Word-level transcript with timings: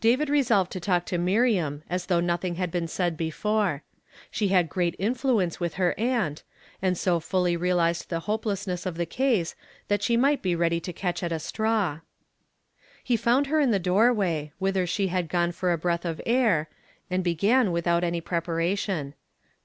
David 0.00 0.28
resolved 0.28 0.70
to 0.70 0.78
talk 0.78 1.04
to 1.06 1.18
Miriam 1.18 1.82
as 1.90 2.06
though 2.06 2.20
nothing 2.20 2.54
had 2.54 2.70
been 2.70 2.86
said 2.86 3.16
before. 3.16 3.82
She 4.30 4.46
had 4.50 4.68
great 4.68 4.94
influence 5.00 5.58
with 5.58 5.74
her 5.74 5.98
aunt, 5.98 6.44
and 6.80 6.96
so 6.96 7.18
fully 7.18 7.56
realized 7.56 8.08
the 8.08 8.20
hopelessness 8.30 8.86
of 8.86 8.96
the 8.96 9.04
case 9.04 9.56
that 9.88 10.00
she 10.00 10.16
might 10.16 10.42
be 10.42 10.54
ready 10.54 10.78
to 10.78 10.92
catch 10.92 11.24
at 11.24 11.32
a 11.32 11.40
straw. 11.40 11.98
He 13.02 13.16
found 13.16 13.48
her 13.48 13.58
in 13.58 13.72
the 13.72 13.80
doorway, 13.80 14.52
whither 14.60 14.86
she 14.86 15.08
had 15.08 15.28
gone 15.28 15.50
for 15.50 15.72
a 15.72 15.76
breath 15.76 16.04
of 16.04 16.20
air, 16.24 16.68
and 17.10 17.24
began 17.24 17.72
without 17.72 18.04
any 18.04 18.20
preparation. 18.20 19.14